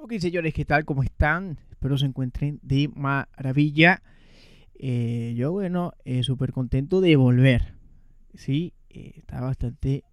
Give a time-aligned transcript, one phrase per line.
[0.00, 0.84] Ok, señores, ¿qué tal?
[0.84, 1.58] ¿Cómo están?
[1.70, 4.00] Espero se encuentren de maravilla.
[4.78, 7.74] Eh, yo, bueno, eh, súper contento de volver.
[8.32, 10.04] Sí, eh, estaba bastante,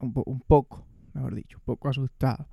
[0.00, 2.48] un, poco, mejor dicho, un poco asustado.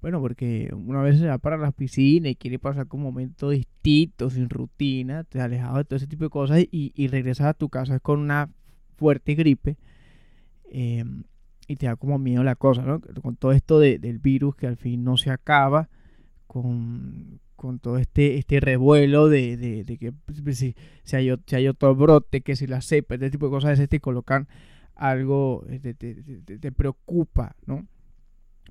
[0.00, 4.34] Bueno, porque una vez se va para las piscinas y quiere pasar con momentos distintos,
[4.34, 7.68] sin rutina, te alejado de todo ese tipo de cosas y, y regresas a tu
[7.68, 8.48] casa con una
[8.96, 9.76] fuerte gripe.
[11.70, 13.00] Y te da como miedo la cosa, ¿no?
[13.22, 15.88] Con todo esto del virus que al fin no se acaba,
[16.48, 17.38] con,
[17.80, 20.74] todo este, este revuelo de, que pues, si,
[21.12, 24.48] hay, hay, otro brote, que si la cepa, este tipo de cosas, te colocan
[24.96, 27.86] algo, eh, te, preocupa, ¿no?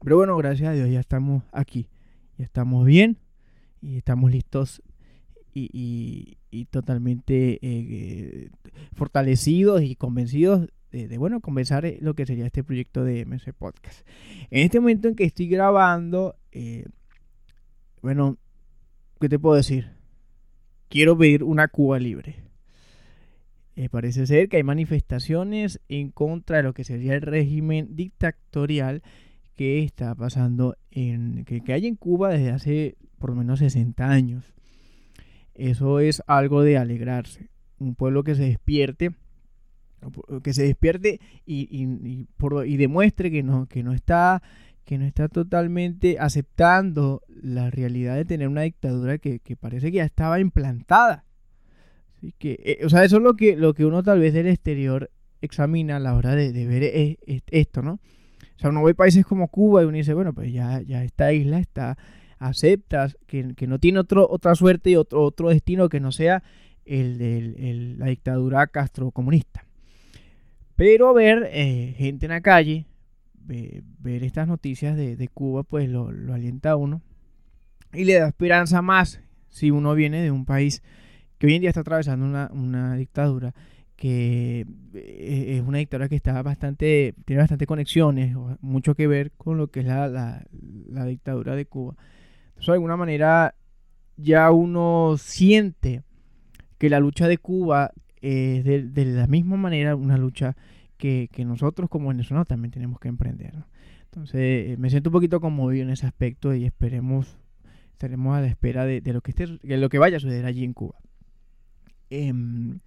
[0.03, 1.87] Pero bueno, gracias a Dios ya estamos aquí,
[2.37, 3.17] ya estamos bien
[3.81, 4.83] y estamos listos
[5.53, 6.37] y,
[6.69, 8.49] totalmente eh,
[8.93, 14.07] fortalecidos y convencidos de, bueno, comenzar eh, lo que sería este proyecto de MC Podcast.
[14.49, 16.85] En este momento en que estoy grabando, eh,
[18.01, 18.37] bueno,
[19.19, 19.91] ¿qué te puedo decir?
[20.87, 22.37] Quiero pedir una Cuba libre.
[23.75, 29.03] Eh, parece ser que hay manifestaciones en contra de lo que sería el régimen dictatorial
[29.55, 34.09] que está pasando en que, que hay en Cuba desde hace por lo menos 60
[34.09, 34.53] años.
[35.53, 37.49] Eso es algo de alegrarse.
[37.77, 39.11] Un pueblo que se despierte
[40.43, 44.41] que se despierte y, por, y, demuestre que no, que no está
[44.85, 50.03] que no está totalmente aceptando la realidad de tener una dictadura que, parece que ya
[50.03, 51.25] estaba implantada.
[52.17, 54.47] Así que, eh, o sea, eso es lo que, lo que uno tal vez del
[54.47, 55.11] exterior
[55.41, 57.99] examina a la hora de, ver e, e, esto, ¿no?
[58.55, 61.31] O sea, uno ve países como Cuba y uno dice, bueno, pues ya, ya esta
[61.33, 61.95] isla está,
[62.39, 66.41] aceptas que, no tiene otro, otra suerte y otro, otro destino que no sea
[66.83, 69.65] el de la dictadura castrocomunista.
[70.79, 72.85] Pero ver eh, gente en la calle,
[73.35, 77.01] ver estas noticias de, Cuba, pues lo, alienta a uno
[77.91, 80.81] y le da esperanza más si uno viene de un país
[81.37, 83.53] que hoy en día está atravesando una, dictadura
[83.97, 89.57] que eh, es una dictadura que está bastante, tiene bastante conexiones, mucho que ver con
[89.57, 90.45] lo que es la,
[91.05, 91.97] dictadura de Cuba.
[92.51, 93.53] Entonces, de alguna manera,
[94.15, 96.03] ya uno siente
[96.77, 100.55] que la lucha de Cuba es de, la misma manera una lucha
[100.99, 103.53] que, nosotros como venezolanos también tenemos que emprender.
[104.03, 104.39] Entonces
[104.71, 107.37] eh, me siento un poquito conmovido en ese aspecto y esperemos,
[107.93, 110.63] estaremos a la espera de, lo, que esté, de lo que vaya a suceder allí
[110.63, 110.95] en Cuba.
[112.09, 112.79] Em,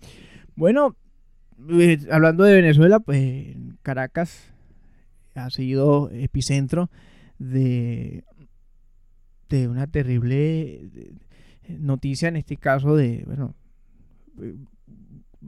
[0.54, 0.96] bueno,
[1.70, 4.52] eh, hablando de Venezuela, pues Caracas
[5.34, 6.90] ha sido epicentro
[7.38, 8.24] de,
[9.48, 10.90] de una terrible
[11.68, 13.54] noticia, en este caso de, bueno,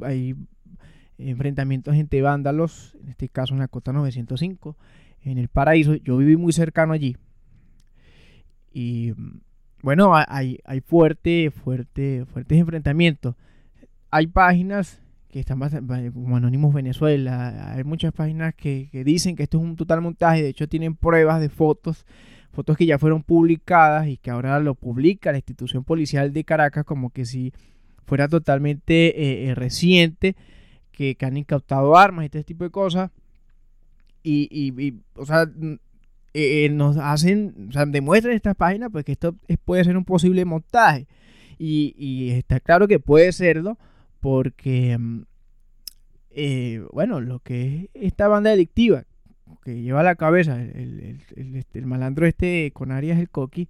[0.00, 0.34] hay
[1.18, 4.76] enfrentamientos entre vándalos, en este caso en la cota 905,
[5.22, 5.94] en el paraíso.
[5.96, 7.16] Yo viví muy cercano allí.
[8.72, 9.12] Y
[9.82, 13.36] bueno, hay, hay fuerte, fuerte, fuertes enfrentamientos.
[14.10, 15.58] Hay páginas que están
[16.12, 20.44] como Anónimos Venezuela, hay muchas páginas que, que, dicen que esto es un total montaje,
[20.44, 22.06] de hecho tienen pruebas de fotos,
[22.52, 26.84] fotos que ya fueron publicadas y que ahora lo publica la institución policial de Caracas
[26.84, 27.52] como que si
[28.06, 30.36] fuera totalmente eh, eh, reciente,
[30.94, 33.10] que, han incautado armas y este tipo de cosas.
[34.22, 35.46] Y, o sea,
[36.32, 40.44] eh, nos hacen, o sea, demuestran estas páginas pues que esto puede ser un posible
[40.44, 41.06] montaje.
[41.58, 43.78] Y, está claro que puede serlo
[44.20, 45.22] porque, mm,
[46.92, 49.04] bueno, lo que es esta banda delictiva
[49.64, 51.20] que lleva a la cabeza el,
[51.54, 53.68] este, el, malandro este con Arias el Coqui,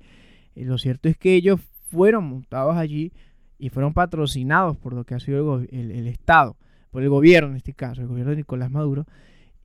[0.55, 1.61] lo cierto es que ellos
[1.91, 3.13] fueron montados allí
[3.59, 6.57] y fueron patrocinados por lo que ha sido el, Estado,
[6.95, 9.05] por el gobierno en este caso, el gobierno de Nicolás Maduro,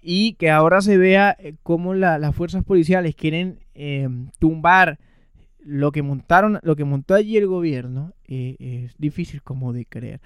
[0.02, 4.98] y que ahora se vea eh, cómo las fuerzas policiales quieren em, tumbar
[5.60, 10.22] lo que montaron, lo que montó allí el gobierno, eh, es difícil como de creer.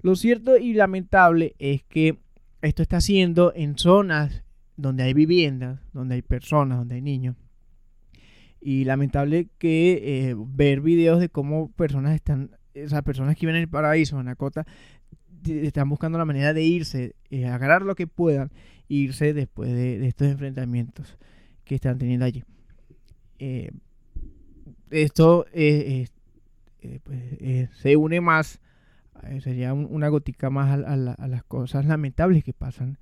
[0.00, 2.20] Lo cierto y lamentable es que
[2.62, 4.42] esto está haciendo en zonas
[4.78, 7.36] donde hay viviendas, donde hay personas, donde hay niños.
[8.62, 13.62] Y lamentable que eh, ver videos de cómo personas están esas personas que viven en
[13.62, 14.66] el paraíso, en la cota,
[15.44, 18.50] están buscando la manera de irse, eh, agarrar lo que puedan,
[18.88, 21.18] e irse después de, estos enfrentamientos
[21.64, 22.44] que están teniendo allí.
[23.38, 23.70] Eh,
[24.90, 26.06] esto eh,
[27.02, 28.60] pues, se une más,
[29.40, 32.98] sería una gotica más a, las cosas lamentables que pasan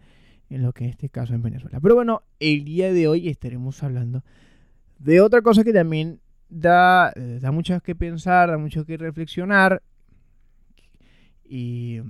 [0.50, 1.80] en lo que en este caso en Venezuela.
[1.80, 4.22] Pero bueno, el día de hoy estaremos hablando
[4.98, 9.82] de otra cosa que también da, eh, da mucho que pensar, da mucho que reflexionar.
[11.44, 12.00] Y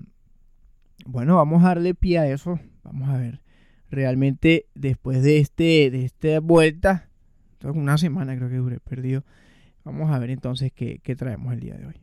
[1.05, 2.59] bueno, vamos a darle pie a eso.
[2.83, 3.41] Vamos a ver.
[3.91, 7.09] Realmente después de este de esta vuelta,
[7.63, 9.25] una semana creo que duré perdido
[9.85, 12.01] Vamos a ver entonces qué, qué traemos el día de hoy.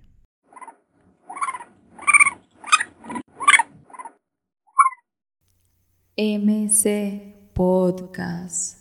[6.16, 8.81] MC Podcast.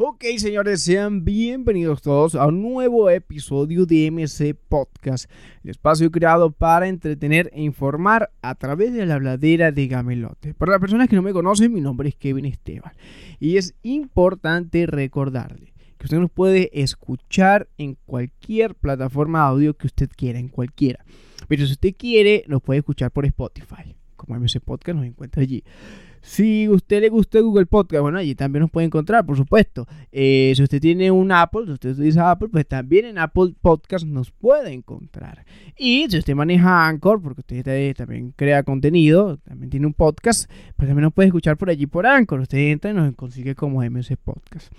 [0.00, 5.28] Ok, señores, sean bienvenidos todos a un nuevo episodio de MC Podcast,
[5.64, 10.54] el espacio creado para entretener e informar a través de la habladera de Gamelote.
[10.54, 12.92] Para las personas que no me conocen, mi nombre es Kevin Esteban
[13.40, 20.08] y es importante recordarle que usted nos puede escuchar en cualquier plataforma audio que usted
[20.16, 21.04] quiera, en cualquiera.
[21.48, 23.96] Pero si usted quiere, nos puede escuchar por Spotify.
[24.14, 25.64] Como MC Podcast nos encuentra allí.
[26.22, 29.86] Si usted le gusta Google Podcast, bueno, allí también nos puede encontrar, por supuesto.
[30.12, 34.04] Eh, si usted tiene un Apple, si usted utiliza Apple, pues también en Apple Podcast
[34.06, 35.44] nos puede encontrar.
[35.76, 40.88] Y si usted maneja Anchor, porque usted también crea contenido, también tiene un podcast, pues
[40.88, 42.40] también nos puede escuchar por allí por Anchor.
[42.40, 44.72] Usted entra y nos consigue como MS Podcast.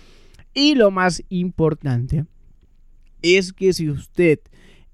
[0.53, 2.25] Y lo más importante
[3.21, 4.39] es que si usted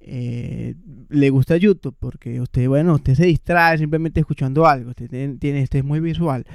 [0.08, 0.76] eh,
[1.10, 5.10] le gusta YouTube, porque usted, bueno, usted se distrae simplemente escuchando algo, usted
[5.40, 6.46] tiene, es muy visual,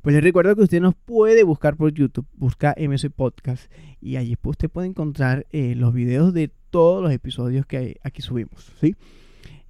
[0.00, 3.70] pues le recuerdo que usted nos puede buscar por YouTube, busca MS Podcast
[4.00, 8.72] y allí usted puede encontrar eh, los videos de todos los episodios que aquí subimos,
[8.80, 8.94] ¿sí?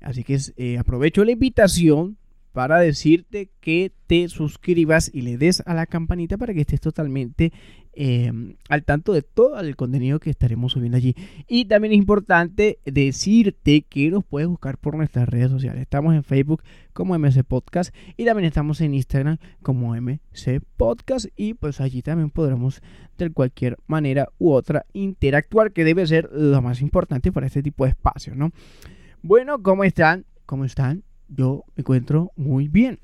[0.02, 2.18] Así que eh, aprovecho la invitación
[2.52, 7.52] para decirte que te suscribas y le des a la campanita para que estés totalmente
[7.92, 11.14] em, al tanto de todo el contenido que estaremos subiendo allí.
[11.48, 15.82] Y también es importante decirte que nos puedes buscar por nuestras redes sociales.
[15.82, 21.54] Estamos en Facebook como MC Podcast y también estamos en Instagram como MC Podcast y
[21.54, 22.82] pues allí también podremos
[23.18, 27.84] de cualquier manera u otra interactuar que debe ser lo más importante para este tipo
[27.84, 28.50] de espacios, ¿no?
[29.22, 30.24] Bueno, ¿cómo están?
[30.46, 31.04] ¿Cómo están?
[31.30, 32.98] yo me encuentro muy bien.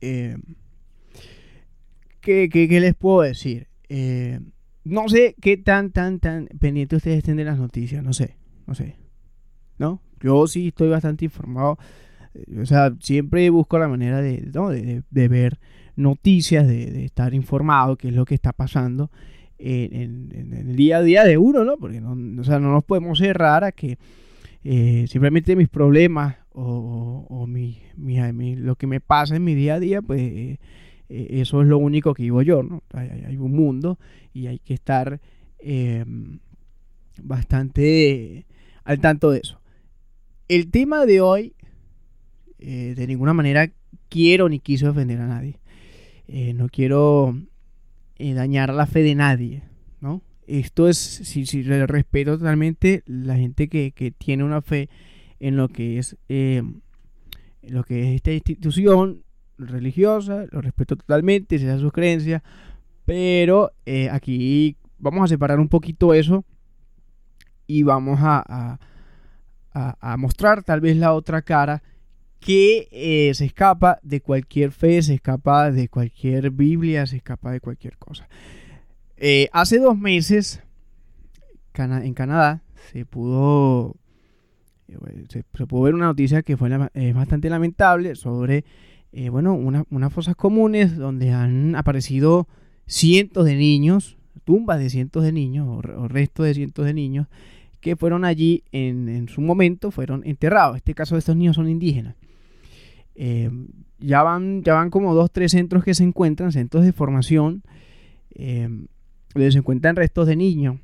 [0.00, 0.36] Eh,
[2.20, 3.68] ¿qué, les puedo decir?
[3.94, 4.40] Eh,
[4.84, 8.36] no sé qué tan, tan, tan pendiente ustedes estén de las noticias, no sé,
[8.66, 8.96] no sé.
[9.76, 10.00] ¿No?
[10.18, 11.78] Yo sí estoy bastante informado.
[12.32, 15.58] Eh, o sea, siempre busco la manera de, de, ver
[15.94, 19.10] noticias, de, estar informado, qué es lo que está pasando
[19.58, 21.76] en, el día a día de uno, ¿no?
[21.76, 23.98] Porque no, o sea, no nos podemos cerrar a que
[25.06, 27.82] simplemente mis problemas o, mi,
[28.56, 30.58] lo que me pasa en mi día a día, pues eh,
[31.12, 32.82] eh, eso es lo único que vivo yo, ¿no?
[32.94, 33.98] Hay, un mundo
[34.32, 35.20] y hay que estar
[35.58, 36.38] em,
[37.22, 38.46] bastante
[38.84, 39.60] al tanto de eso.
[40.48, 41.54] El tema de hoy,
[42.58, 43.70] eh, de ninguna manera
[44.08, 45.58] quiero ni quise ofender a nadie.
[46.54, 47.36] no quiero
[48.18, 49.62] dañar la fe de nadie,
[50.00, 50.22] ¿no?
[50.46, 54.88] Esto es, si, si respeto totalmente la gente que, tiene una fe
[55.40, 56.62] en lo que es eh,
[57.62, 59.24] lo que es esta institución
[59.68, 62.42] religiosa, lo respeto totalmente, esa es su creencia,
[63.04, 66.44] pero eh, aquí vamos a separar un poquito eso
[67.66, 68.78] y vamos a,
[69.72, 71.82] a, mostrar tal vez la otra cara
[72.38, 77.60] que eh, se escapa de cualquier fe, se escapa de cualquier Biblia, se escapa de
[77.60, 78.28] cualquier cosa.
[79.52, 80.62] hace dos meses
[81.74, 82.62] en Canadá
[82.92, 83.96] se pudo
[85.28, 86.70] se, pudo ver una noticia que fue
[87.12, 88.64] bastante lamentable sobre,
[89.12, 92.48] eh, bueno, unas fosas comunes donde han aparecido
[92.86, 97.26] cientos de niños, tumbas de cientos de niños o, restos de cientos de niños
[97.80, 100.74] que fueron allí en, su momento, fueron enterrados.
[100.74, 102.14] En este caso de estos niños son indígenas.
[103.14, 103.50] Eh,
[103.98, 107.62] ya, van, ya van como dos, tres centros que se encuentran, centros de formación,
[108.34, 108.68] eh,
[109.34, 110.76] donde se encuentran restos de niños,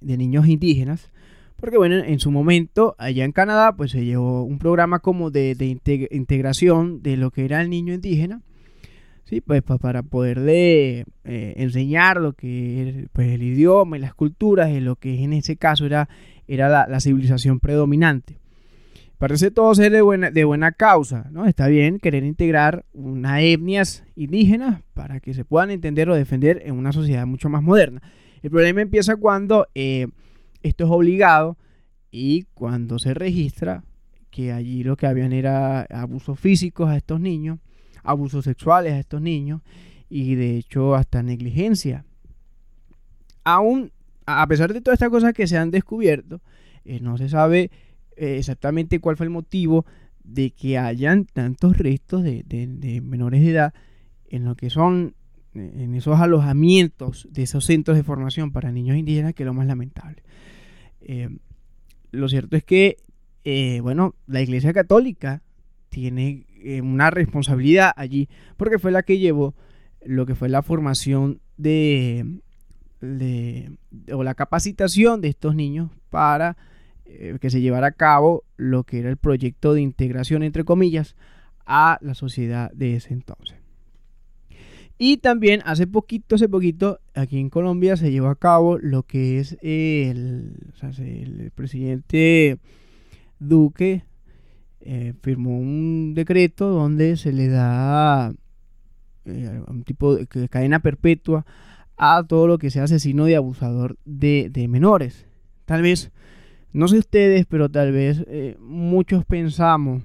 [0.00, 1.10] de niños indígenas,
[1.56, 5.56] porque bueno, en su momento, allá en Canadá, pues se llevó un programa como de,
[6.10, 8.42] integración de lo que era el niño indígena,
[9.24, 9.40] ¿sí?
[9.40, 14.80] Pues para poderle eh, enseñar lo que es pues, el idioma y las culturas, y
[14.80, 16.10] lo que en ese caso era,
[16.46, 18.38] era la, civilización predominante.
[19.16, 21.46] Parece todo ser de buena, de buena causa, ¿no?
[21.46, 26.74] Está bien querer integrar unas etnias indígenas para que se puedan entender o defender en
[26.74, 28.02] una sociedad mucho más moderna.
[28.42, 29.68] El problema empieza cuando...
[29.74, 30.08] Eh,
[30.62, 31.56] esto es obligado
[32.10, 33.84] y cuando se registra
[34.30, 37.58] que allí lo que habían era abusos físicos a estos niños,
[38.02, 39.62] abusos sexuales a estos niños
[40.08, 42.04] y de hecho hasta negligencia.
[43.44, 43.92] Aún,
[44.26, 46.40] a pesar de todas estas cosas que se han descubierto,
[46.84, 47.70] eh, no se sabe
[48.16, 49.86] eh, exactamente cuál fue el motivo
[50.22, 53.74] de que hayan tantos restos de, de menores de edad
[54.28, 55.14] en lo que son
[55.56, 59.66] en esos alojamientos de esos centros de formación para niños indígenas, que es lo más
[59.66, 60.22] lamentable.
[61.00, 61.28] Eh,
[62.10, 62.96] lo cierto es que,
[63.44, 65.42] eh, bueno, la Iglesia Católica
[65.88, 69.54] tiene eh, una responsabilidad allí, porque fue la que llevó
[70.04, 72.38] lo que fue la formación de,
[74.12, 76.56] o la capacitación de estos niños para
[77.04, 81.16] eh, que se llevara a cabo lo que era el proyecto de integración, entre comillas,
[81.64, 83.56] a la sociedad de ese entonces.
[84.98, 89.38] Y también hace poquito, hace poquito, aquí en Colombia se llevó a cabo lo que
[89.38, 90.56] es el,
[90.98, 92.58] el presidente
[93.38, 94.04] Duque
[94.88, 98.32] eh, firmó un decreto donde se le da
[99.24, 101.44] eh, un tipo de, cadena perpetua
[101.96, 105.26] a todo lo que sea asesino y abusador de, menores.
[105.64, 106.12] Tal vez,
[106.72, 110.04] no sé ustedes, pero tal vez eh, muchos pensamos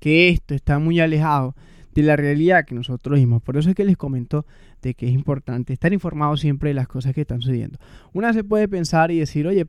[0.00, 1.54] que esto está muy alejado
[1.94, 3.42] de la realidad que nosotros vimos.
[3.42, 4.46] Por eso es que les comento
[4.82, 7.78] de que es importante estar informado siempre de las cosas que están sucediendo.
[8.12, 9.66] Una se puede pensar y decir, oye,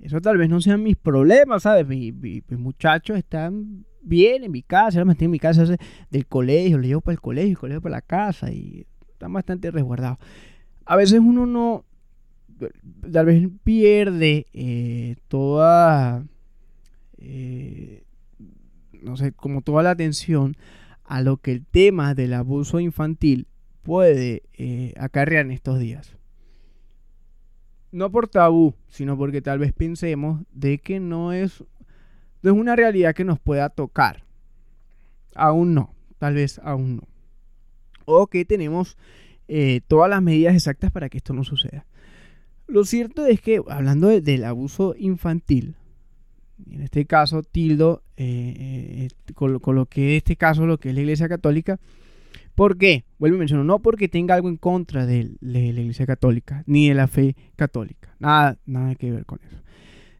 [0.00, 1.86] eso tal vez no sean mis problemas, ¿sabes?
[1.86, 2.14] Mis,
[2.50, 5.64] muchachos están bien en mi casa, yo me en mi casa
[6.10, 9.70] del colegio, le llevo para el colegio, el colegio para la casa y están bastante
[9.70, 10.18] resguardados.
[10.84, 11.84] A veces uno no,
[13.12, 16.24] tal vez pierde eh, toda...
[17.18, 18.05] Eh,
[19.02, 20.56] no sé, como toda la atención
[21.04, 23.46] a lo que el tema del abuso infantil
[23.82, 26.16] puede eh, acarrear en estos días.
[27.92, 31.62] No por tabú, sino porque tal vez pensemos de que no es,
[32.42, 34.24] no es una realidad que nos pueda tocar.
[35.34, 37.02] Aún no, tal vez aún no.
[38.04, 38.96] O que tenemos
[39.48, 41.86] eh, todas las medidas exactas para que esto no suceda.
[42.66, 45.76] Lo cierto es que, hablando del abuso infantil,
[46.70, 51.00] en este caso tildo eh, eh, con, lo que este caso lo que es la
[51.02, 51.78] Iglesia Católica.
[52.54, 53.04] ¿Por qué?
[53.18, 56.94] Vuelvo a mencionar, no porque tenga algo en contra de, la Iglesia Católica, ni de
[56.94, 59.62] la fe católica, nada, nada que ver con eso.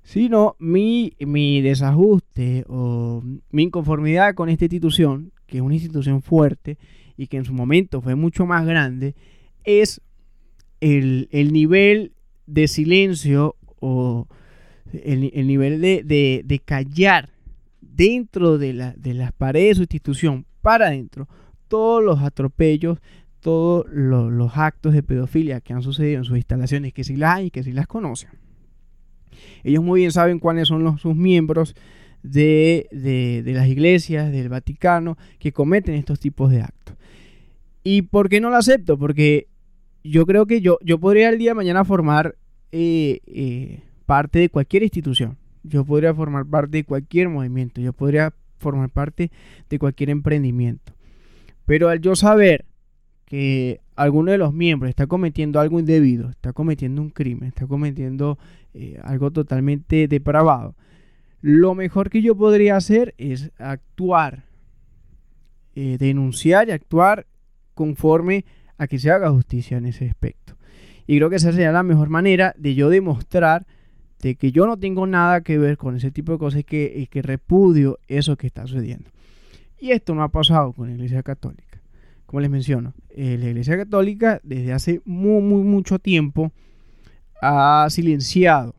[0.02, 6.76] Sino mi, mi desajuste o mi inconformidad con esta institución, que es una institución fuerte
[7.16, 9.14] y que en su momento fue mucho más grande,
[9.64, 10.02] es
[10.81, 12.12] el, el nivel
[12.47, 14.28] de silencio o
[14.93, 17.31] el, nivel de, callar
[17.81, 21.28] dentro de, las paredes de su institución, para adentro,
[21.69, 22.99] todos los atropellos,
[23.40, 27.50] todos los, actos de pedofilia que han sucedido en sus instalaciones, que si las hay
[27.50, 28.31] que si las conocen.
[29.64, 31.75] Ellos muy bien saben cuáles son los, sus miembros
[32.23, 36.97] de, de, las iglesias, del Vaticano, que cometen estos tipos de actos.
[37.85, 38.99] ¿Y por qué no lo acepto?
[38.99, 39.47] Porque
[40.02, 42.37] yo creo que yo, yo podría el día de mañana formar
[42.73, 45.37] eh, eh, parte de cualquier institución.
[45.63, 47.81] Yo podría formar parte de cualquier movimiento.
[47.81, 49.31] Yo podría formar parte
[49.69, 50.93] de cualquier emprendimiento.
[51.67, 52.65] Pero al yo saber
[53.27, 58.39] que alguno de los miembros está cometiendo algo indebido, está cometiendo un crimen, está cometiendo
[58.73, 60.77] eh, algo totalmente depravado,
[61.41, 64.45] lo mejor que yo podría hacer es actuar,
[65.75, 67.27] eh, denunciar y actuar
[67.75, 68.45] conforme
[68.79, 70.57] a que se haga justicia en ese aspecto.
[71.07, 73.67] Y creo que esa sería la mejor manera de yo demostrar
[74.20, 77.08] de que yo no tengo nada que ver con ese tipo de cosas y que,
[77.11, 79.11] que repudio eso que está sucediendo.
[79.78, 81.82] Y esto no ha pasado con la Iglesia Católica.
[82.25, 86.50] Como les menciono, eh, la Iglesia Católica desde hace muy, muy mucho tiempo
[87.40, 88.75] ha silenciado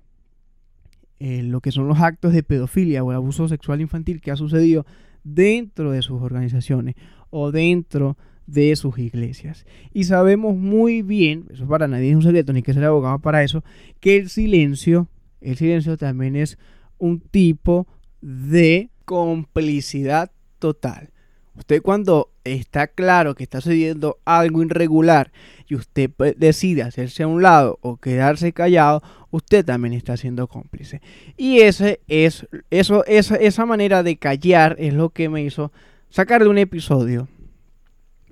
[1.19, 4.35] eh, lo que son los actos de pedofilia o el abuso sexual infantil que ha
[4.35, 4.85] sucedido
[5.23, 6.95] dentro de sus organizaciones
[7.29, 8.17] o dentro
[8.47, 9.65] de sus iglesias.
[9.93, 13.43] Y sabemos muy bien, eso para nadie es un secreto, ni que ser abogado para
[13.43, 13.63] eso,
[13.99, 15.07] que el silencio
[15.41, 16.57] el silencio también es
[16.97, 17.87] un tipo
[18.21, 21.11] de complicidad total.
[21.55, 25.31] Usted cuando está claro que está sucediendo algo irregular
[25.67, 29.01] y usted decide hacerse a un lado o quedarse callado,
[29.31, 31.01] usted también está siendo cómplice.
[31.35, 35.71] Y ese es eso esa, esa manera de callar es lo que me hizo
[36.09, 37.27] sacar de un episodio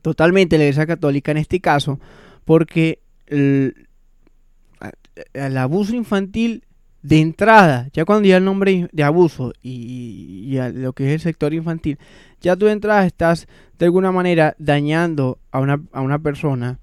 [0.04, 2.00] totalmente la Iglesia Católica en este caso,
[2.46, 3.74] porque el
[5.58, 6.64] abuso infantil
[7.06, 11.54] de entrada, ya cuando ya el nombre de abuso y, lo que es el sector
[11.54, 12.00] infantil,
[12.42, 13.48] ya tú de entrada estás
[13.78, 16.80] de alguna manera dañando a una, a una persona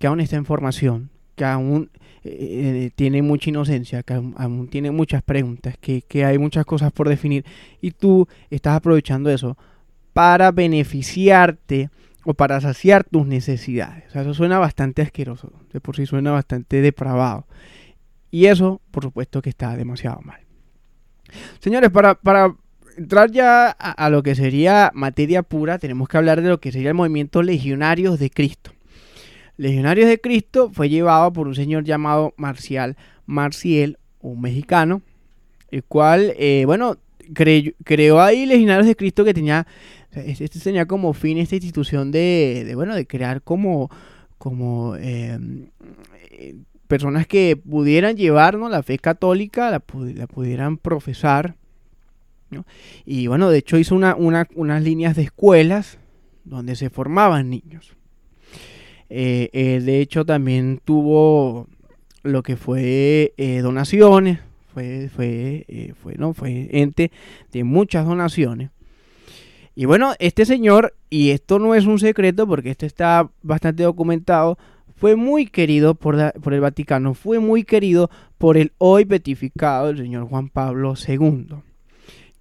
[0.00, 1.90] que aún está en formación, que aún
[2.24, 6.90] eh, eh, tiene mucha inocencia, que aún, tiene muchas preguntas, que, que, hay muchas cosas
[6.90, 7.44] por definir
[7.80, 9.56] y tú estás aprovechando eso
[10.12, 11.90] para beneficiarte
[12.24, 14.08] o para saciar tus necesidades.
[14.08, 17.46] O sea, eso suena bastante asqueroso, de por sí suena bastante depravado.
[18.30, 20.40] Y eso, por supuesto, que está demasiado mal.
[21.60, 22.18] Señores, para,
[22.96, 26.88] entrar ya a, lo que sería materia pura, tenemos que hablar de lo que sería
[26.88, 28.72] el movimiento Legionarios de Cristo.
[29.56, 35.02] Legionarios de Cristo fue llevado por un señor llamado Marcial Marciel, un mexicano,
[35.70, 36.96] el cual, eh, bueno,
[37.32, 39.66] creó ahí Legionarios de Cristo que tenía,
[40.12, 43.90] este tenía como fin esta institución de, bueno, de crear como
[44.38, 45.38] como eh,
[46.86, 51.56] personas que pudieran llevarnos la fe católica, la, pudieran profesar.
[53.04, 55.98] Y bueno, de hecho hizo unas líneas de escuelas
[56.44, 57.96] donde se formaban niños.
[59.08, 61.68] de hecho también tuvo
[62.22, 64.38] lo que fue donaciones,
[64.72, 66.34] fue, fue, fue, ¿no?
[66.34, 67.10] fue ente
[67.52, 68.70] de muchas donaciones.
[69.78, 74.56] Y bueno, este señor, y esto no es un secreto porque esto está bastante documentado,
[74.96, 80.28] fue muy querido por, el Vaticano, fue muy querido por el hoy beatificado el señor
[80.28, 81.46] Juan Pablo II.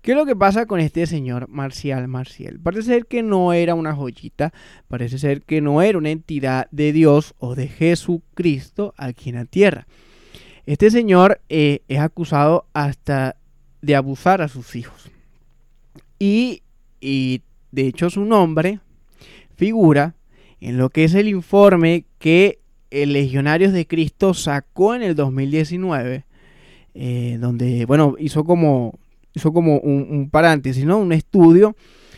[0.02, 2.60] ¿Qué es lo que pasa con este señor Marcial Marcial?
[2.60, 4.54] Parece ser que no era una joyita,
[4.88, 9.46] parece ser que no era una entidad de Dios o de Jesucristo aquí en la
[9.46, 9.88] tierra.
[10.66, 13.36] Este señor eh, es acusado hasta
[13.82, 15.10] de abusar a sus hijos.
[16.18, 16.62] Y
[17.06, 18.80] y de hecho su nombre
[19.56, 20.16] figura
[20.62, 22.60] en lo que es el informe que
[22.92, 26.24] el Legionarios de Cristo sacó en el 2019,
[26.94, 28.98] eh, donde, bueno, hizo como,
[29.34, 30.98] hizo como un, un, paréntesis, ¿no?
[30.98, 31.76] Un estudio,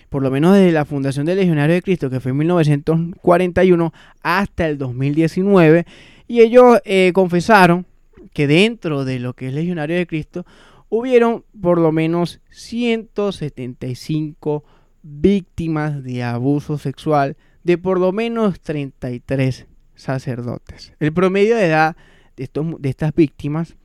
[0.09, 4.67] por lo menos desde la fundación del Legionario de Cristo, que fue en 1941, hasta
[4.67, 5.85] el 2019,
[6.27, 7.85] y ellos eh, confesaron
[8.33, 10.45] que dentro de lo que es Legionario de Cristo,
[10.89, 14.63] hubieron por lo menos 175
[15.01, 17.35] víctimas de abuso sexual
[17.67, 20.93] de por lo menos 33 sacerdotes.
[21.01, 21.97] El promedio de edad
[22.37, 23.75] de, estos, de estas víctimas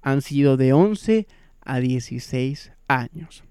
[0.00, 1.26] han sido de 11
[1.60, 3.42] a 16 años.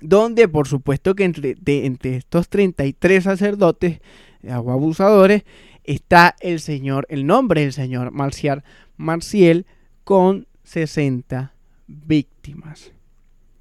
[0.00, 4.00] Donde por supuesto que entre, entre estos 33 sacerdotes
[4.42, 5.44] o abusadores
[5.84, 8.64] está el señor, el nombre del señor Marcial
[8.96, 9.66] Marcial
[10.04, 11.52] con 60
[11.86, 12.92] víctimas.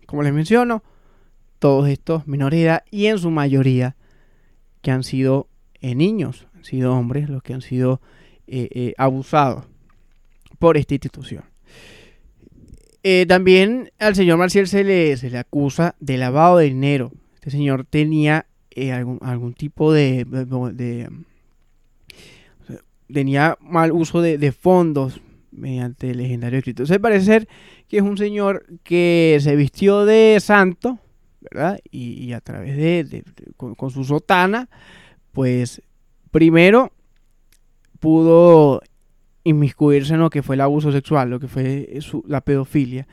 [0.06, 0.82] Como les menciono,
[1.60, 3.98] todos estos menores de edad y en su mayoría
[4.86, 5.48] que han sido
[5.82, 8.02] eh, niños, han sido hombres los que han sido
[8.46, 9.66] eh, eh, abusados
[10.60, 11.44] por esta institución.
[13.28, 17.12] también al señor Marcial se le, se le acusa de lavado de dinero.
[17.34, 18.46] Este señor tenía
[18.94, 20.24] algún, algún, tipo de,
[23.12, 25.20] tenía mal uso de, fondos
[25.52, 26.86] mediante el legendario escrito.
[26.86, 27.48] Se parece ser
[27.88, 31.00] que es un señor que se vistió de santo,
[31.92, 33.24] Y, a través de,
[33.58, 34.70] con, su sotana,
[35.32, 35.82] pues
[36.32, 36.92] primero
[38.00, 38.82] pudo
[39.44, 43.08] inmiscuirse en lo que fue el abuso sexual, lo que fue la pedofilia.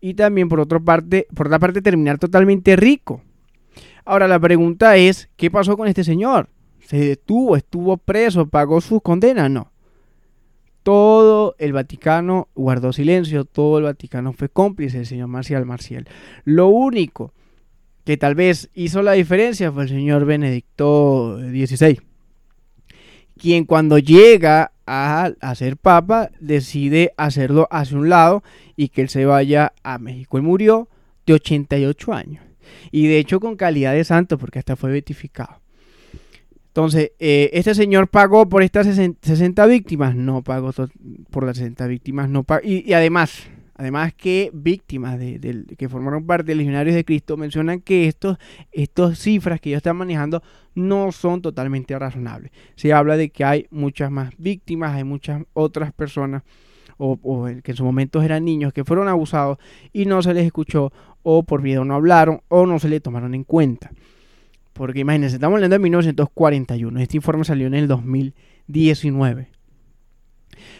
[0.00, 3.22] Y también por otra parte, por otra parte terminar totalmente rico.
[4.04, 6.48] Ahora la pregunta es, ¿qué pasó con este señor?
[6.80, 9.50] ¿Se detuvo, estuvo preso, pagó sus condenas?
[9.50, 9.70] No.
[10.82, 16.08] Todo el Vaticano guardó silencio, todo el Vaticano fue cómplice del señor Marcial Marcial.
[16.44, 17.34] Lo único
[18.08, 22.00] que tal vez hizo la diferencia fue el señor Benedicto XVI,
[23.36, 28.42] quien cuando llega a, ser papa decide hacerlo hacia un lado
[28.76, 30.38] y que él se vaya a México.
[30.38, 30.88] Él murió
[31.26, 32.42] de 88 años
[32.90, 35.60] y de hecho con calidad de santo porque hasta fue beatificado.
[36.68, 40.72] Entonces, eh, este señor pagó por estas 60 víctimas, no pagó
[41.28, 42.62] por las 60 víctimas, no pagó.
[42.64, 48.08] y además, Además que víctimas de, que formaron parte de Legionarios de Cristo mencionan que
[48.08, 48.36] estos,
[48.72, 50.42] estas cifras que ellos están manejando
[50.74, 52.50] no son totalmente razonables.
[52.74, 56.42] Se habla de que hay muchas más víctimas, hay muchas otras personas
[56.96, 59.58] o, que en su momento eran niños que fueron abusados
[59.92, 63.32] y no se les escuchó o por miedo no hablaron o no se les tomaron
[63.36, 63.92] en cuenta.
[64.72, 66.98] Porque imagínense, estamos hablando de 1941.
[66.98, 69.50] Este informe salió en el 2019.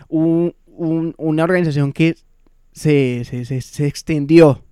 [0.09, 2.17] una organización que
[2.79, 4.65] se, se, extendió.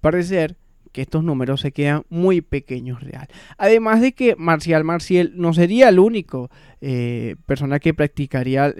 [0.00, 0.56] Parece
[0.92, 3.28] que estos números se quedan muy pequeños real.
[3.56, 8.74] Además de que Marcial Marcial no sería el único eh, persona que practicaría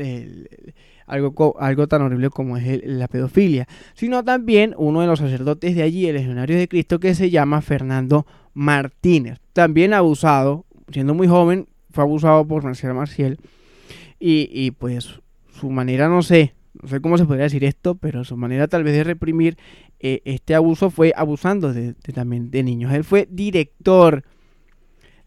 [1.06, 5.82] algo, algo tan horrible como es la pedofilia, sino también uno de los sacerdotes de
[5.82, 9.38] allí, el legionario de Cristo, que se llama Fernando Martínez.
[9.52, 13.38] También abusado, siendo muy joven, fue abusado por Marcial Marcial.
[14.20, 15.20] Y, y pues
[15.52, 18.84] su manera, no sé, no sé cómo se podría decir esto, pero su manera tal
[18.84, 19.56] vez de reprimir
[20.00, 21.74] eh, este abuso fue abusando
[22.14, 22.92] también de niños.
[22.92, 24.24] Él fue director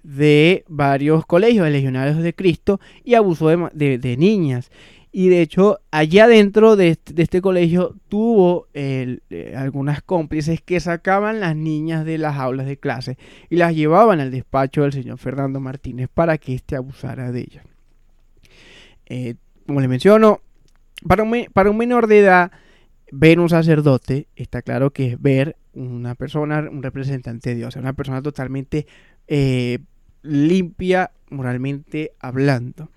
[0.03, 4.71] de varios colegios de legionarios de Cristo y abusó de, niñas.
[5.13, 9.19] Y de hecho, allá dentro de este, colegio tuvo eh,
[9.55, 13.17] algunas cómplices que sacaban las niñas de las aulas de clase
[13.49, 17.65] y las llevaban al despacho del señor Fernando Martínez para que éste abusara de ellas.
[19.07, 19.35] Eh,
[19.67, 20.39] como le menciono,
[21.07, 22.51] para un, menor de edad,
[23.11, 27.93] ver un sacerdote, está claro que es ver una persona, un representante de Dios, una
[27.93, 28.87] persona totalmente
[29.27, 29.79] eh,
[30.23, 32.89] limpia moralmente hablando.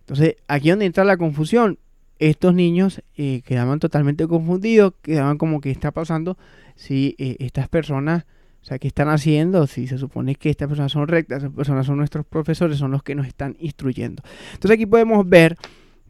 [0.00, 1.78] Entonces, aquí donde entra la confusión.
[2.20, 6.38] Estos niños eh, quedaban totalmente confundidos, quedaban como que está pasando
[6.76, 8.24] si eh, estas personas,
[8.62, 9.66] o sea, ¿qué están haciendo?
[9.66, 13.02] Si se supone que estas personas son rectas, esas personas son nuestros profesores, son los
[13.02, 14.22] que nos están instruyendo.
[14.52, 15.56] Entonces aquí podemos ver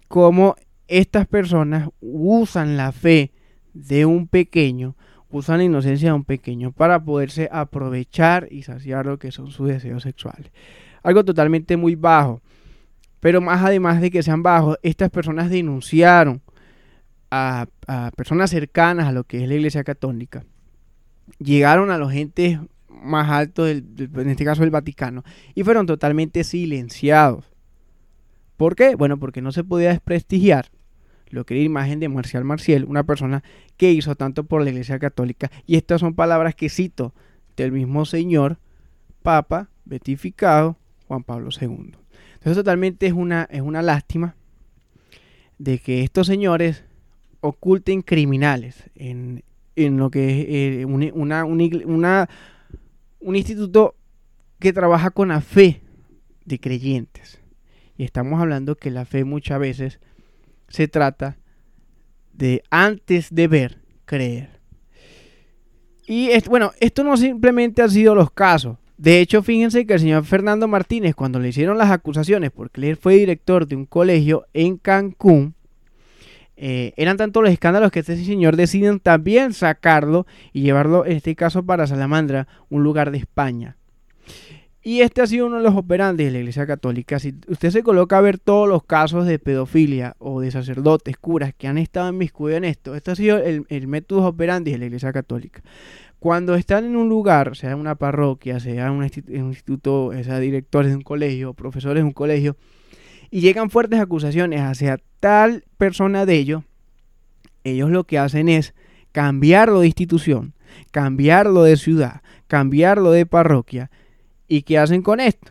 [0.09, 0.57] cómo
[0.89, 3.33] estas personas usan la fe
[3.73, 4.97] de un pequeño,
[5.31, 9.69] usan la inocencia de un pequeño para poderse aprovechar y saciar lo que son sus
[9.69, 10.53] deseos sexuales.
[11.03, 12.41] Algo totalmente muy bajo.
[13.21, 16.43] Pero más además de que sean bajos, estas personas denunciaron
[17.31, 17.67] a,
[18.17, 20.45] personas cercanas a lo que es la Iglesia Católica.
[21.39, 27.54] Llegaron a los entes más altos, en este caso del Vaticano, y fueron totalmente silenciados.
[28.57, 28.95] ¿Por qué?
[28.95, 30.67] Bueno, porque no se podía desprestigiar
[31.31, 33.43] lo que era imagen de Marcial Marcial, una persona
[33.77, 35.51] que hizo tanto por la Iglesia Católica.
[35.67, 37.13] Y estas son palabras que cito
[37.57, 38.59] del mismo señor,
[39.23, 40.77] Papa, beatificado,
[41.09, 41.97] Juan Pablo II.
[42.35, 44.37] Entonces totalmente es una, es una lástima
[45.59, 46.85] de que estos señores
[47.41, 49.43] oculten criminales en,
[49.77, 53.95] lo que es eh, una, un instituto
[54.59, 55.81] que trabaja con la fe
[56.45, 57.41] de creyentes.
[57.97, 60.01] Y estamos hablando que la fe muchas veces
[60.69, 61.37] se trata
[62.33, 64.61] de antes de ver, creer.
[66.07, 68.77] Y bueno, esto no simplemente han sido los casos.
[68.97, 72.97] De hecho, fíjense que el señor Fernando Martínez, cuando le hicieron las acusaciones, porque él
[72.97, 75.55] fue director de un colegio en Cancún,
[76.57, 81.35] eh, eran tanto los escándalos que este señor deciden también sacarlo y llevarlo, en este
[81.35, 83.77] caso, para Salamandra, un lugar de España.
[84.87, 87.19] Y este ha sido uno de los operantes de la Iglesia Católica.
[87.19, 91.55] Si usted se coloca a ver todos los casos de pedofilia o de sacerdotes, curas
[91.55, 94.85] que han estado en inmiscuidos en esto, este ha sido el, método operandi de la
[94.85, 95.63] Iglesia Católica.
[96.19, 101.03] Cuando están en un lugar, sea una parroquia, sea un, instituto, sea directores de un
[101.03, 102.55] colegio, profesores de un colegio,
[103.31, 106.63] y llegan fuertes acusaciones hacia tal persona de ellos,
[107.65, 108.75] ellos lo que hacen es
[109.13, 110.53] cambiarlo de institución,
[110.91, 113.91] cambiarlo de ciudad, cambiarlo de parroquia
[114.55, 115.51] ¿Y qué hacen con esto?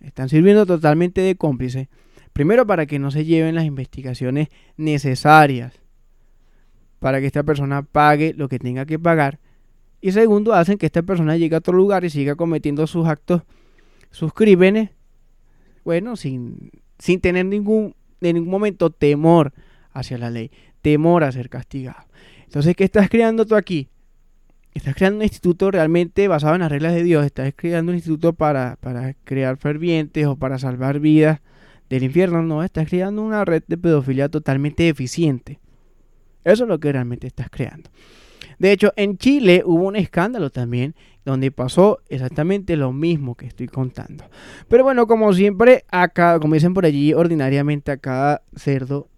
[0.00, 1.90] Están sirviendo totalmente de cómplice.
[2.32, 5.74] Primero para que no se lleven las investigaciones necesarias
[6.98, 9.38] para que esta persona pague lo que tenga que pagar.
[10.00, 13.42] Y segundo, hacen que esta persona llegue a otro lugar y siga cometiendo sus actos,
[14.10, 14.92] sus crímenes,
[15.84, 19.52] bueno, sin, sin tener ningún, en ningún momento temor
[19.92, 22.06] hacia la ley, temor a ser castigado.
[22.44, 23.90] Entonces, ¿qué estás creando tú aquí?
[24.78, 28.32] Estás creando un instituto realmente basado en las reglas de Dios, estás creando un instituto
[28.32, 31.40] para, para crear fervientes o para salvar vidas
[31.90, 35.58] del infierno, no, estás creando una red de pedofilia totalmente eficiente.
[36.44, 37.90] Eso es lo que realmente estás creando.
[38.58, 43.68] De hecho, en Chile hubo un escándalo también donde pasó exactamente lo mismo que estoy
[43.68, 44.24] contando.
[44.68, 49.08] Pero bueno, como siempre, acá, como dicen por allí, ordinariamente a cada cerdo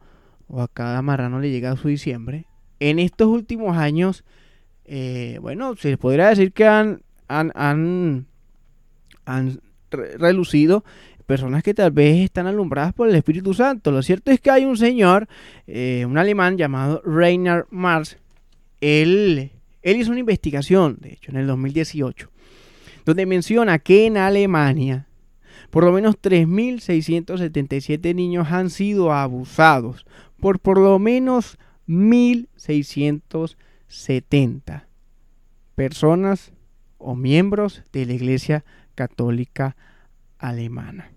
[0.49, 2.47] o a cada marrano le llega su diciembre.
[2.81, 4.25] En estos últimos años
[4.93, 7.53] eh, bueno, se podría decir que han, han,
[9.25, 9.61] han,
[9.93, 10.85] relucido
[11.27, 13.93] personas que tal vez están alumbradas por el Espíritu Santo.
[13.93, 15.29] Lo cierto es que hay un señor,
[15.69, 18.19] eh, un alemán llamado Reinhard Mars,
[18.81, 22.29] él, él hizo una investigación, de hecho, en el 2018,
[23.05, 25.07] donde menciona que en Alemania
[25.71, 30.05] por lo menos 3.677 niños han sido abusados
[30.41, 33.55] por por lo menos 1.600
[33.91, 34.87] 70
[35.75, 36.53] personas
[36.99, 39.77] o miembros de la Iglesia Católica
[40.39, 41.13] Alemana.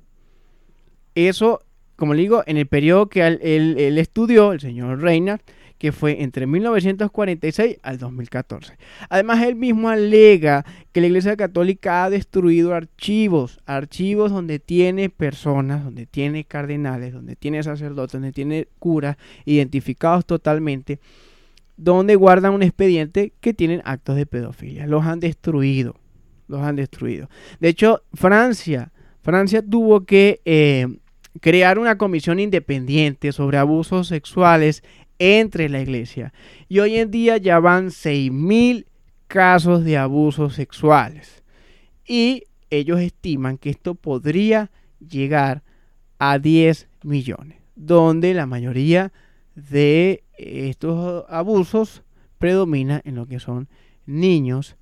[1.16, 1.62] Eso,
[1.96, 5.44] como le digo, en el periodo que él, estudió, el señor Reinhardt,
[5.78, 8.78] que fue entre 1946 al 2014.
[9.10, 15.84] Además, él mismo alega que la Iglesia Católica ha destruido archivos, archivos donde tiene personas,
[15.84, 21.00] donde tiene cardenales, donde tiene sacerdotes, donde tiene curas identificados totalmente
[21.78, 24.88] donde guardan un expediente que tienen actos de pedofilia.
[24.88, 25.96] Los han destruido.
[26.48, 27.30] Los han destruido.
[27.60, 30.88] De hecho, Francia, Francia tuvo que eh,
[31.40, 34.84] crear una comisión independiente sobre abusos sexuales
[35.20, 36.34] entre la iglesia.
[36.68, 38.86] Y hoy en día ya van 6.000
[39.28, 41.44] casos de abusos sexuales.
[42.06, 45.64] Y ellos estiman que esto podría llegar
[46.20, 49.12] a 10 millones, donde la mayoría
[49.56, 52.04] de estos abusos
[52.40, 53.68] predomina en lo que son
[54.06, 54.76] niños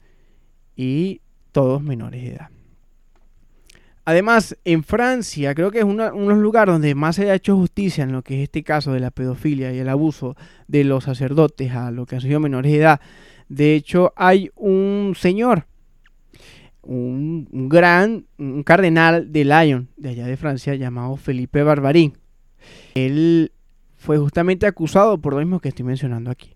[0.76, 2.50] y todos menores de edad.
[4.04, 7.56] Además, en Francia creo que es uno de los lugares donde más se ha hecho
[7.56, 10.36] justicia en lo que es este caso de la pedofilia y el abuso
[10.68, 13.02] de los sacerdotes a lo que han sido menores de edad.
[13.48, 15.68] De hecho, hay un señor,
[16.82, 22.18] un, un gran, un cardenal de Lyon, de allá de Francia, llamado Felipe Barbarín.
[22.96, 23.52] Él
[24.02, 26.56] fue justamente acusado por lo mismo que estoy mencionando aquí.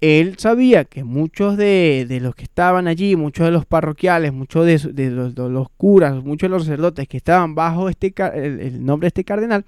[0.00, 4.66] Él sabía que muchos de, de los que estaban allí, muchos de los parroquiales, muchos
[4.66, 9.22] de, los, curas, muchos de los sacerdotes que estaban bajo este, el, nombre de este
[9.22, 9.64] cardenal,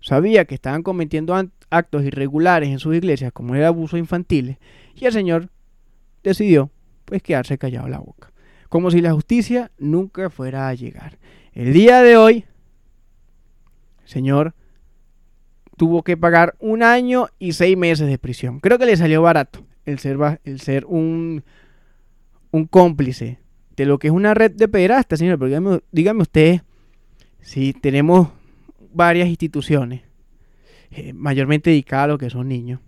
[0.00, 1.36] sabía que estaban cometiendo
[1.70, 4.58] actos irregulares en sus iglesias, como el abuso infantil,
[4.96, 5.50] y el Señor
[6.24, 6.70] decidió
[7.04, 8.32] pues quedarse callado la boca,
[8.68, 11.18] como si la justicia nunca fuera a llegar.
[11.52, 12.44] El día de hoy,
[14.04, 14.54] Señor
[15.82, 18.60] tuvo que pagar un año y seis meses de prisión.
[18.60, 21.42] Creo que le salió barato el ser, un,
[22.70, 23.40] cómplice
[23.74, 25.40] de lo que es una red de pederastas, señor.
[25.40, 26.60] Porque dígame, dígame usted
[27.40, 28.28] si tenemos
[28.94, 30.02] varias instituciones,
[30.92, 32.78] eh, mayormente dedicadas a lo que son niños.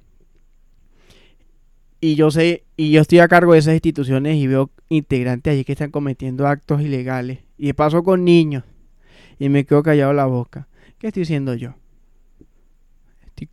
[2.01, 5.65] Y yo sé, y yo estoy a cargo de esas instituciones y veo integrantes allí
[5.65, 7.41] que están cometiendo actos ilegales.
[7.59, 8.63] Y de paso con niños.
[9.41, 10.69] Y me quedo callado la boca.
[10.99, 11.75] ¿Qué estoy haciendo yo?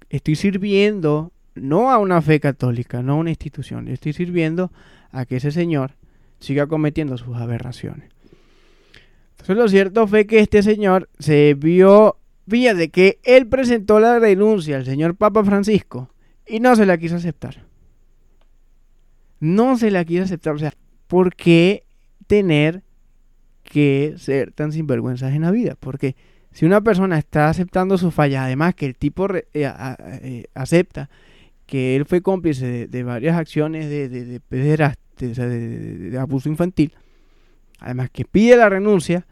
[0.09, 3.87] Estoy, sirviendo no a una fe católica, no a una institución.
[3.87, 4.71] Estoy sirviendo
[5.11, 5.95] a que ese señor
[6.39, 8.09] siga cometiendo sus aberraciones.
[9.31, 12.17] Entonces lo cierto fue que este señor se vio,
[12.47, 16.09] fíjate que él presentó la denuncia al señor Papa Francisco
[16.47, 17.65] y no se la quiso aceptar.
[19.39, 20.53] No se la quiso aceptar.
[20.53, 20.73] O sea,
[21.07, 21.83] ¿por qué
[22.27, 22.83] tener
[23.63, 25.75] que ser tan sinvergüenzas en la vida?
[25.79, 26.15] Porque
[26.51, 31.09] si una persona está aceptando su falla, además que el tipo eh, eh, acepta
[31.65, 34.41] que él fue cómplice de, varias acciones de, de, de
[36.09, 36.93] de- abuso infantil,
[37.79, 39.25] además que pide la renuncia,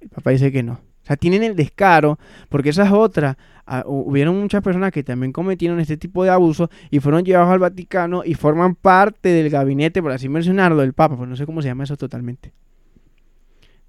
[0.00, 0.74] el papá dice que no.
[0.74, 3.36] O sea, tienen el descaro, porque esa es otra.
[3.66, 7.52] Ah, hu- hubieron muchas personas que también cometieron este tipo de abusos y fueron llevados
[7.52, 11.44] al Vaticano y forman parte del gabinete, por así mencionarlo, del Papa, pues no sé
[11.44, 12.52] cómo se llama eso totalmente.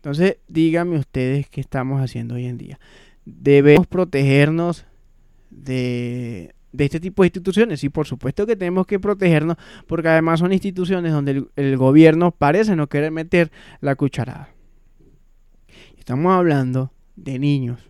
[0.06, 2.80] Entonces, díganme ustedes qué estamos haciendo hoy en día.
[3.26, 4.86] Debemos protegernos
[5.50, 7.84] de, este tipo de instituciones.
[7.84, 12.76] Y por supuesto que tenemos que protegernos porque además son instituciones donde el gobierno parece
[12.76, 14.50] no querer meter la cucharada.
[15.98, 17.90] Estamos hablando de niños,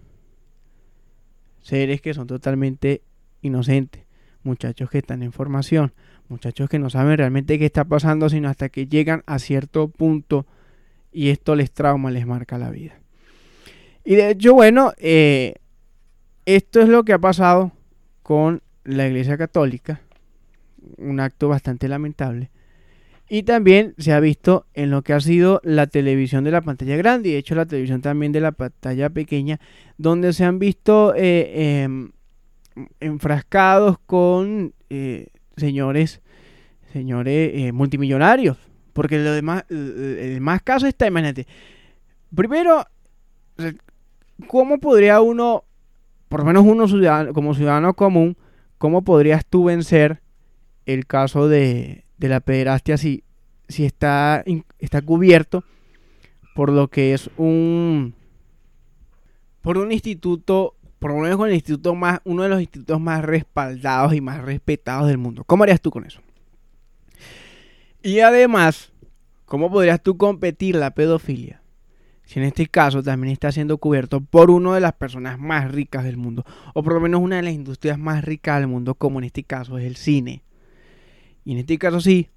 [1.64, 3.02] seres que son totalmente
[3.42, 4.06] inocentes,
[4.42, 5.92] muchachos que están en formación,
[6.30, 10.46] muchachos que no saben realmente qué está pasando, sino hasta que llegan a cierto punto
[11.16, 13.00] y esto les trauma, les marca la vida.
[14.04, 15.56] Y de hecho, bueno, eh,
[16.46, 17.72] esto es lo que ha pasado
[18.22, 20.02] con la Iglesia Católica,
[20.98, 22.52] un acto bastante lamentable.
[23.30, 26.98] Y también se ha visto en lo que ha sido la televisión de la pantalla
[26.98, 29.60] grande y de hecho la televisión también de la pantalla pequeña,
[29.98, 32.12] donde se han visto eh, em,
[33.00, 36.22] enfrascados con eh, señores,
[36.92, 38.58] señores multimillonarios.
[38.96, 41.46] Porque lo demás, el el más caso está, imagínate.
[42.34, 42.86] Primero,
[44.48, 45.66] ¿cómo podría uno,
[46.30, 48.38] por lo menos uno como ciudadano común,
[48.78, 50.22] cómo podrías tú vencer
[50.86, 53.26] el caso de, la pederastia si,
[53.68, 54.46] está,
[54.80, 55.66] está cubierto
[56.56, 58.14] por lo que es un
[59.60, 63.26] por un instituto, por lo menos con el instituto más, uno de los institutos más
[63.26, 65.44] respaldados y más respetados del mundo.
[65.44, 66.22] ¿Cómo harías tú con eso?
[68.06, 68.92] Y además,
[69.46, 71.64] ¿cómo podrías tú competir la pedofilia?
[72.24, 76.04] Si en este caso también está siendo cubierto por una de las personas más ricas
[76.04, 79.18] del mundo, o por lo menos una de las industrias más ricas del mundo, como
[79.18, 80.44] en este caso es el cine.
[81.46, 82.30] Y en este caso sí,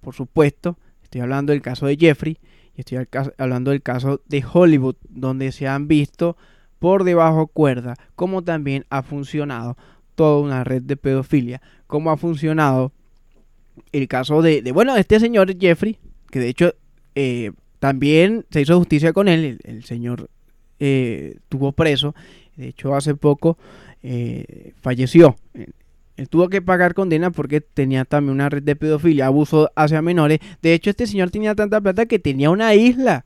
[0.00, 2.38] por supuesto, estoy hablando del caso de Jeffrey
[2.74, 6.38] y estoy hablando del caso de Hollywood, donde se han visto
[6.78, 9.76] por debajo cuerda cómo también ha funcionado
[10.14, 12.92] toda una red de pedofilia, cómo ha funcionado
[13.92, 15.98] el caso de, de, bueno, este señor Jeffrey,
[16.30, 16.74] que de hecho
[17.14, 20.30] eh, también se hizo justicia con él, el, señor
[20.78, 22.14] eh, tuvo preso,
[22.56, 23.58] de hecho hace poco
[24.02, 25.36] eh, falleció.
[26.16, 30.38] Él tuvo que pagar condena porque tenía también una red de pedofilia, abuso hacia menores.
[30.60, 33.24] De hecho, este señor tenía tanta plata que tenía una isla,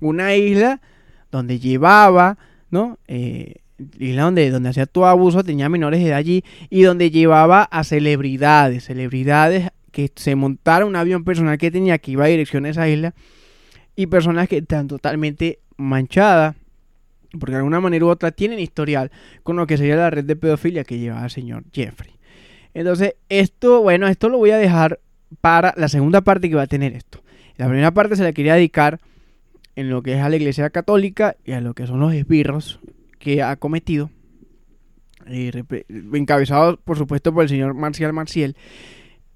[0.00, 0.80] una isla
[1.30, 2.38] donde llevaba,
[2.70, 2.98] ¿no?
[3.08, 3.56] Eh,
[3.98, 8.84] isla donde, donde hacía todo abuso, tenía menores de allí y donde llevaba a celebridades,
[8.84, 9.70] celebridades
[10.14, 13.14] se montaron un avión personal que tenía que iba a dirección a esa isla
[13.96, 16.56] y personas que están totalmente manchadas
[17.38, 19.10] porque de alguna manera u otra tienen historial
[19.42, 22.12] con lo que sería la red de pedofilia que llevaba el señor Jeffrey.
[22.74, 25.00] Entonces, esto, bueno, esto lo voy a dejar
[25.40, 27.22] para la segunda parte que va a tener esto.
[27.56, 29.00] La primera parte se la quería dedicar
[29.76, 32.80] en lo que es a la iglesia católica y a lo que son los esbirros
[33.18, 34.10] que ha cometido,
[35.26, 35.64] eh,
[36.12, 38.56] encabezados por supuesto por el señor Marcial Marcial.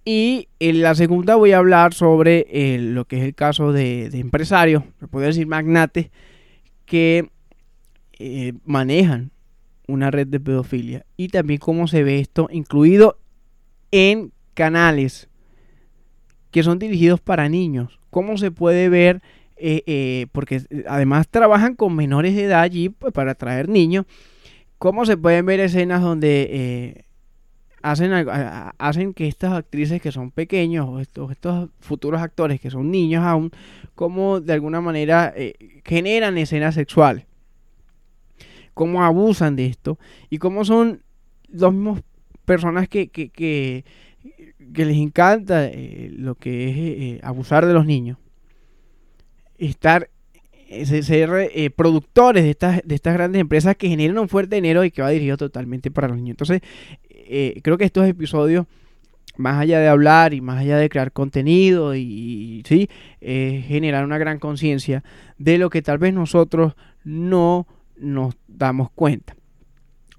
[0.05, 4.07] Y en la segunda voy a hablar sobre eh, lo que es el caso de,
[4.13, 6.11] empresarios, se puede decir magnates,
[6.85, 7.31] que
[8.19, 9.31] eh, manejan
[9.87, 13.19] una red de pedofilia y también cómo se ve esto incluido
[13.91, 15.29] en canales
[16.51, 17.99] que son dirigidos para niños.
[18.11, 19.23] Cómo se puede ver,
[19.57, 24.05] eh, porque además trabajan con menores de edad allí pues, para atraer niños.
[24.79, 27.05] Cómo se pueden ver escenas donde
[27.85, 28.13] hacen,
[28.79, 33.23] hacen que estas actrices que son pequeños o estos, estos futuros actores que son niños
[33.23, 33.51] aún,
[33.95, 37.27] como de alguna manera eh, generan escenas sexuales,
[38.73, 39.99] cómo abusan de esto
[40.31, 41.03] y cómo son
[41.49, 42.01] los mismos
[42.47, 43.85] personas que, que, que,
[44.75, 48.17] les encanta eh, lo que es eh, abusar de los niños,
[49.59, 50.09] estar
[50.85, 55.03] ser productores de estas, de estas grandes empresas que generan un fuerte dinero y que
[55.03, 56.31] va dirigido totalmente para los niños.
[56.31, 56.63] Entonces,
[57.27, 58.67] eh, creo que estos episodios,
[59.37, 62.89] más allá de hablar y más allá de crear contenido y, sí,
[63.21, 65.03] eh, generar una gran conciencia
[65.39, 69.37] de lo que tal vez nosotros no nos damos cuenta.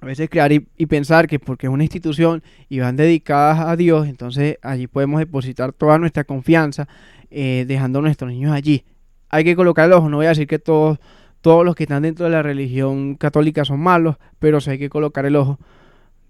[0.01, 4.07] A veces crear y, pensar que porque es una institución y van dedicadas a Dios,
[4.07, 6.87] entonces allí podemos depositar toda nuestra confianza,
[7.31, 8.83] eh, dejando a nuestros niños allí.
[9.29, 10.99] Hay que colocar el ojo, no voy a decir que todos,
[11.41, 14.89] todos los que están dentro de la religión católica son malos, pero sí hay que
[14.89, 15.59] colocar el ojo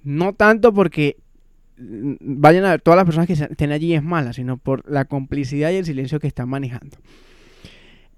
[0.06, 1.18] no tanto porque
[1.78, 5.06] mm, vayan a ver, todas las personas que estén allí es mala, sino por la
[5.06, 6.98] complicidad y el silencio que están manejando.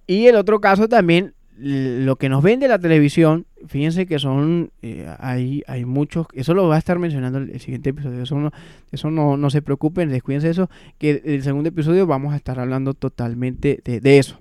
[0.06, 5.10] Y el otro caso también, lo que nos vende la televisión, fíjense que son, eh,
[5.20, 8.52] hay, hay muchos, eso lo va a estar mencionando el, siguiente episodio, eso, no,
[8.92, 12.94] eso no, no, se preocupen, descuídense eso, que el segundo episodio vamos a estar hablando
[12.94, 14.40] totalmente de eso,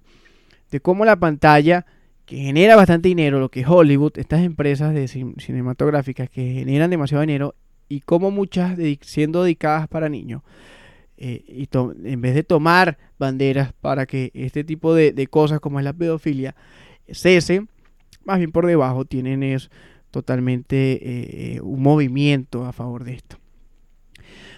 [0.71, 1.87] de cómo la pantalla
[2.27, 7.23] que genera bastante dinero, lo que es Hollywood, estas empresas de cinematográficas que generan demasiado
[7.23, 7.55] dinero
[7.89, 10.43] y como muchas siendo dedicadas para niños.
[11.19, 11.69] Eh, y
[12.05, 16.55] en vez de tomar banderas para que este tipo de, cosas como es la pedofilia
[17.09, 17.65] cese,
[18.25, 19.71] más bien por debajo tienen es
[20.11, 23.39] totalmente eh, un movimiento a favor de esto.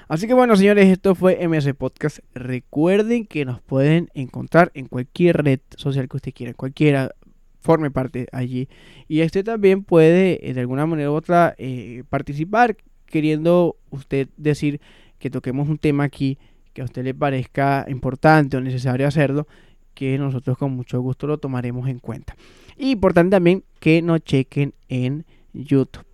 [0.09, 2.21] Así que bueno, señores, esto fue MS Podcast.
[2.35, 7.15] Recuerden que nos pueden encontrar en cualquier red social que usted quiera, cualquiera
[7.61, 8.69] forme parte allí.
[9.09, 14.81] Y este también puede, eh, de alguna manera u otra, eh, participar, queriendo usted decir
[15.19, 16.39] que toquemos un tema aquí
[16.73, 19.49] que a usted le parezca importante o necesario hacerlo,
[19.95, 22.37] que nosotros con mucho gusto lo tomaremos en cuenta.
[22.77, 26.05] Y importante también que nos chequen en YouTube.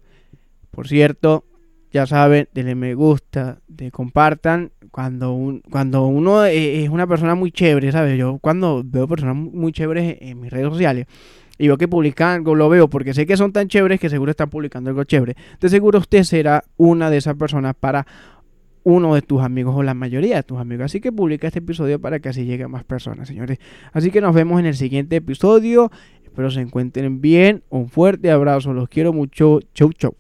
[0.70, 1.44] Por cierto,
[1.92, 4.72] ya saben, denle me gusta, de compartan.
[4.94, 8.16] Cuando, un, cuando uno eh, es una persona muy chévere, ¿sabes?
[8.16, 11.06] Yo cuando veo personas muy chéveres en mis redes sociales
[11.58, 14.30] y veo que publican algo, lo veo porque sé que son tan chéveres que seguro
[14.30, 15.34] están publicando algo chévere.
[15.60, 18.06] De seguro usted será una de esas personas para
[18.84, 20.84] uno de tus amigos o la mayoría de tus amigos.
[20.84, 23.58] Así que publica este episodio para que así llegue a más personas, señores.
[23.92, 25.90] Así que nos vemos en el siguiente episodio.
[26.22, 27.64] Espero se encuentren bien.
[27.68, 28.72] Un fuerte abrazo.
[28.72, 29.58] Los quiero mucho.
[29.74, 30.14] Chau, chau.